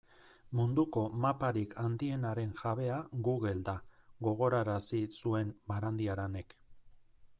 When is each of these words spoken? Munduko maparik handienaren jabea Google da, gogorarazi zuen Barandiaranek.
Munduko 0.59 1.01
maparik 1.25 1.75
handienaren 1.83 2.55
jabea 2.61 2.97
Google 3.27 3.53
da, 3.69 3.77
gogorarazi 4.29 5.03
zuen 5.21 5.53
Barandiaranek. 5.75 6.61